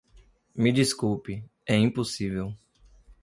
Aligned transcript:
Me 0.55 0.71
desculpe, 0.73 1.45
é 1.63 1.75
impossível. 1.77 2.51